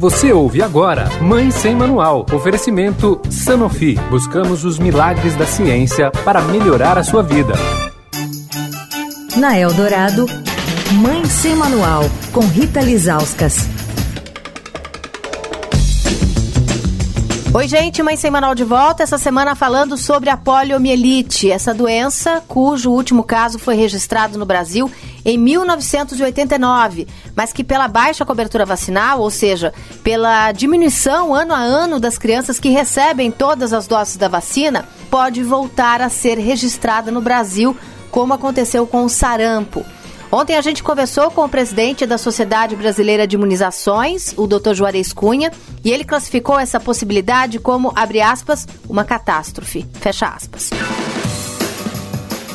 [0.00, 2.24] Você ouve agora Mãe Sem Manual.
[2.32, 3.96] Oferecimento Sanofi.
[4.08, 7.52] Buscamos os milagres da ciência para melhorar a sua vida.
[9.36, 10.24] Na Eldorado,
[11.02, 13.68] Mãe Sem Manual, com Rita Lizauskas.
[17.52, 19.02] Oi, gente, Mãe Sem Manual de volta.
[19.02, 24.88] Essa semana falando sobre a poliomielite, essa doença cujo último caso foi registrado no Brasil
[25.24, 29.74] em 1989, mas que pela baixa cobertura vacinal, ou seja,
[30.04, 35.42] pela diminuição ano a ano das crianças que recebem todas as doses da vacina, pode
[35.42, 37.76] voltar a ser registrada no Brasil,
[38.12, 39.84] como aconteceu com o sarampo.
[40.32, 44.74] Ontem a gente conversou com o presidente da Sociedade Brasileira de Imunizações, o Dr.
[44.74, 45.50] Juarez Cunha,
[45.84, 50.70] e ele classificou essa possibilidade como, abre aspas, uma catástrofe, fecha aspas.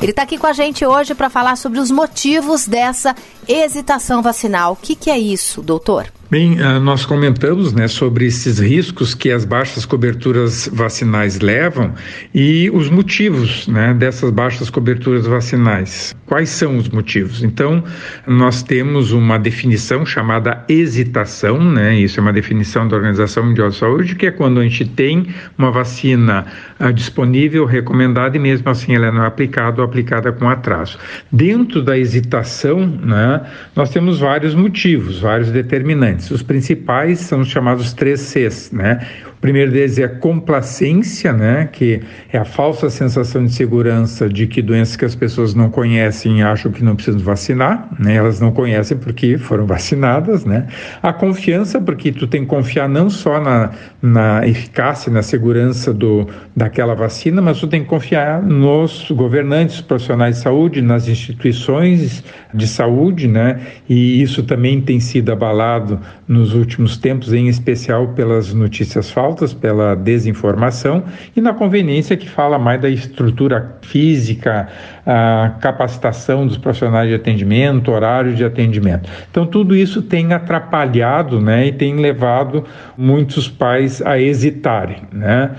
[0.00, 3.16] Ele está aqui com a gente hoje para falar sobre os motivos dessa
[3.48, 4.74] hesitação vacinal.
[4.74, 6.12] O que, que é isso, doutor?
[6.28, 11.94] Bem, ah, nós comentamos né, sobre esses riscos que as baixas coberturas vacinais levam
[12.34, 16.16] e os motivos né, dessas baixas coberturas vacinais.
[16.26, 17.44] Quais são os motivos?
[17.44, 17.84] Então,
[18.26, 23.76] nós temos uma definição chamada hesitação, né, isso é uma definição da Organização Mundial de
[23.76, 26.44] Saúde, que é quando a gente tem uma vacina
[26.80, 30.98] uh, disponível, recomendada, e mesmo assim ela não é aplicada ou aplicada com atraso.
[31.30, 33.42] Dentro da hesitação, né,
[33.76, 36.15] nós temos vários motivos, vários determinantes.
[36.30, 39.06] Os principais são os chamados três Cs, né?
[39.36, 41.68] O primeiro deles é a complacência, né?
[41.70, 42.00] Que
[42.32, 46.72] é a falsa sensação de segurança de que doenças que as pessoas não conhecem acham
[46.72, 48.14] que não precisam vacinar, né?
[48.14, 50.66] Elas não conhecem porque foram vacinadas, né?
[51.02, 53.70] A confiança, porque tu tem que confiar não só na,
[54.00, 60.36] na eficácia, na segurança do, daquela vacina, mas tu tem que confiar nos governantes, profissionais
[60.36, 63.60] de saúde, nas instituições de saúde, né?
[63.88, 69.94] E isso também tem sido abalado nos últimos tempos, em especial pelas notícias falsas, pela
[69.94, 74.68] desinformação e na conveniência que fala mais da estrutura física,
[75.04, 79.08] a capacitação dos profissionais de atendimento, horário de atendimento.
[79.30, 82.64] Então tudo isso tem atrapalhado, né, e tem levado
[82.96, 85.50] muitos pais a hesitarem, né?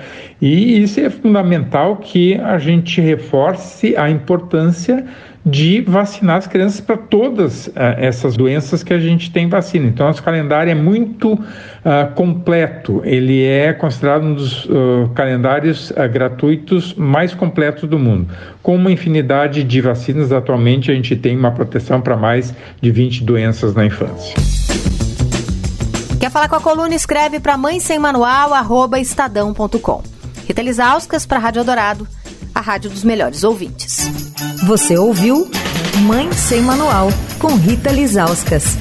[0.41, 5.05] E isso é fundamental que a gente reforce a importância
[5.47, 9.87] de vacinar as crianças para todas uh, essas doenças que a gente tem vacina.
[9.87, 13.01] Então, nosso calendário é muito uh, completo.
[13.05, 18.27] Ele é considerado um dos uh, calendários gratuitos mais completos do mundo.
[18.61, 23.23] Com uma infinidade de vacinas, atualmente a gente tem uma proteção para mais de 20
[23.23, 24.35] doenças na infância.
[26.19, 26.93] Quer falar com a coluna?
[26.93, 30.03] Escreve para mãe sem manual, arroba estadão.com.
[30.45, 32.07] Rita Lisauskas para Rádio Eldorado,
[32.57, 34.09] a rádio dos melhores ouvintes.
[34.65, 35.47] Você ouviu
[36.07, 38.75] Mãe Sem Manual, com Rita Lizauskas.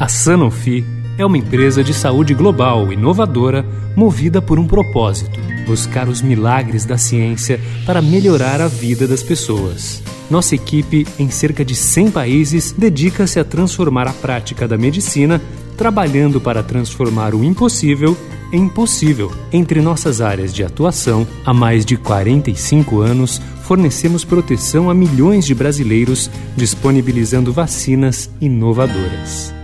[0.00, 0.82] A Sanofi
[1.18, 3.62] é uma empresa de saúde global inovadora
[3.94, 10.02] movida por um propósito: buscar os milagres da ciência para melhorar a vida das pessoas.
[10.30, 15.42] Nossa equipe, em cerca de 100 países, dedica-se a transformar a prática da medicina,
[15.76, 18.16] trabalhando para transformar o impossível
[18.56, 19.30] em possível.
[19.52, 25.54] Entre nossas áreas de atuação, há mais de 45 anos, fornecemos proteção a milhões de
[25.54, 29.54] brasileiros, disponibilizando vacinas inovadoras.